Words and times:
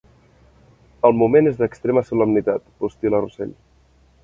El 1.09 1.17
moment 1.19 1.51
és 1.51 1.59
d'extrema 1.59 2.03
solemnitat 2.09 2.65
—postil·la 2.73 3.23
Russell—. 3.25 3.57